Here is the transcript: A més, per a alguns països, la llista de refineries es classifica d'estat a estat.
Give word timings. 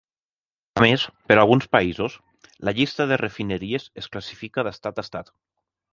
A 0.79 0.81
més, 0.85 1.03
per 1.31 1.35
a 1.37 1.43
alguns 1.45 1.67
països, 1.77 2.15
la 2.69 2.73
llista 2.79 3.07
de 3.13 3.19
refineries 3.23 3.87
es 4.03 4.11
classifica 4.17 4.65
d'estat 4.71 5.03
a 5.03 5.07
estat. 5.09 5.31